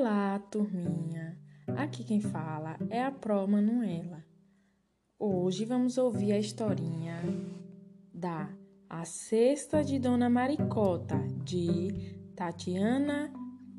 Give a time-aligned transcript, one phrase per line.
[0.00, 1.36] Olá, turminha!
[1.76, 4.24] Aqui quem fala é a Pro Manuela.
[5.18, 7.20] Hoje vamos ouvir a historinha
[8.14, 8.48] da
[8.88, 13.32] A Cesta de Dona Maricota, de Tatiana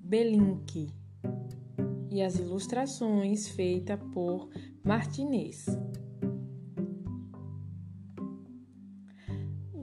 [0.04, 0.94] Belink,
[2.12, 4.50] e as ilustrações feitas por
[4.84, 5.68] Martinez.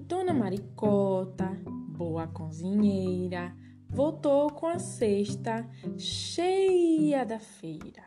[0.06, 1.48] Dona Maricota,
[1.96, 3.56] boa cozinheira,
[3.88, 8.04] voltou com a cesta cheia da feira.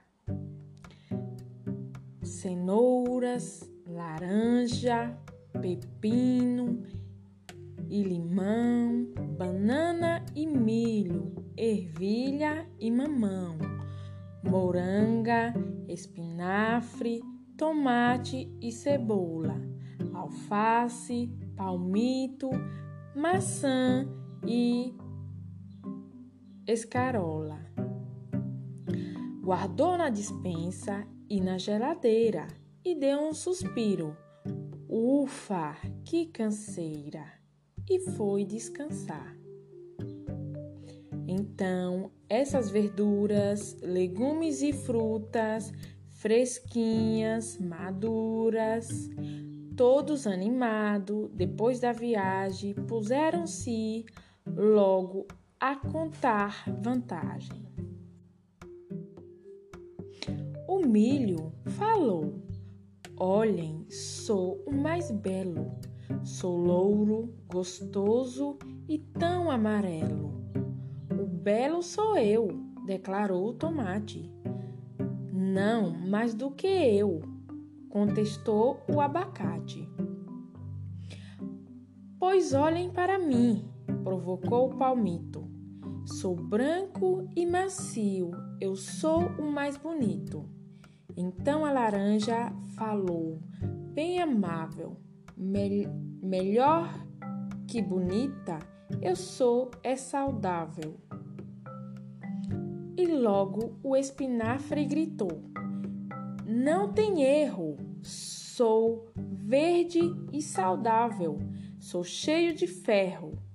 [2.21, 5.17] Cenouras, laranja,
[5.59, 6.83] pepino
[7.89, 9.07] e limão,
[9.37, 13.57] banana e milho, ervilha e mamão,
[14.43, 15.53] moranga,
[15.87, 17.21] espinafre,
[17.57, 19.59] tomate e cebola,
[20.13, 22.49] alface, palmito,
[23.15, 24.07] maçã
[24.45, 24.93] e
[26.71, 27.59] escarola.
[29.41, 32.47] Guardou na dispensa e na geladeira
[32.85, 34.15] e deu um suspiro.
[34.87, 35.75] Ufa,
[36.05, 37.25] que canseira!
[37.89, 39.35] E foi descansar.
[41.27, 45.71] Então, essas verduras, legumes e frutas
[46.19, 49.09] fresquinhas, maduras,
[49.75, 54.05] todos animados, depois da viagem, puseram-se
[54.45, 55.25] logo
[55.59, 57.67] a contar vantagem.
[60.65, 62.41] O milho falou:
[63.17, 65.69] Olhem, sou o mais belo,
[66.23, 68.57] sou louro, gostoso
[68.87, 70.41] e tão amarelo.
[71.11, 72.47] O belo sou eu,
[72.85, 74.31] declarou o tomate.
[75.33, 77.21] Não, mais do que eu,
[77.89, 79.89] contestou o abacate.
[82.17, 83.67] Pois olhem para mim,
[84.03, 85.48] provocou o palmito.
[86.11, 90.43] Sou branco e macio, eu sou o mais bonito.
[91.15, 93.39] Então a laranja falou,
[93.93, 94.97] bem amável,
[95.37, 95.87] me
[96.21, 96.91] melhor
[97.67, 98.57] que bonita,
[99.01, 100.97] eu sou é saudável.
[102.97, 105.43] E logo o espinafre gritou:
[106.45, 110.01] Não tem erro, sou verde
[110.33, 111.37] e saudável,
[111.79, 113.48] sou cheio de ferro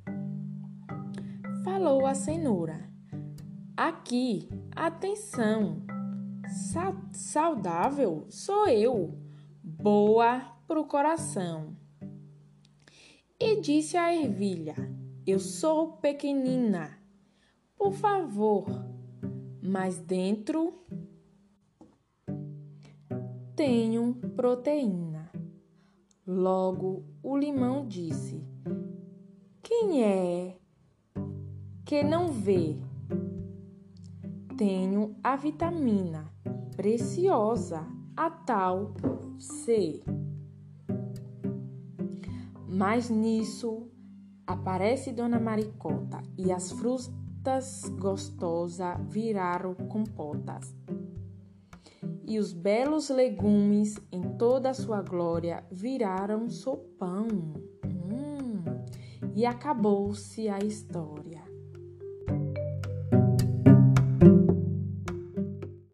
[1.64, 2.90] falou a cenoura.
[3.74, 5.82] Aqui, atenção!
[6.46, 9.18] Sa saudável sou eu,
[9.62, 11.74] boa pro coração.
[13.40, 14.74] E disse a ervilha:
[15.26, 16.98] Eu sou pequenina,
[17.76, 18.66] por favor,
[19.62, 20.84] mas dentro
[23.56, 25.32] tenho proteína.
[26.26, 28.44] Logo o limão disse:
[29.62, 30.58] Quem é
[31.94, 32.76] que não vê.
[34.58, 36.28] Tenho a vitamina
[36.74, 38.94] preciosa, a tal
[39.38, 40.02] C.
[42.66, 43.88] Mas nisso
[44.44, 50.74] aparece Dona Maricota e as frutas gostosas viraram compotas.
[52.26, 57.28] E os belos legumes em toda a sua glória viraram sopão.
[57.86, 58.64] Hum,
[59.32, 61.53] e acabou-se a história.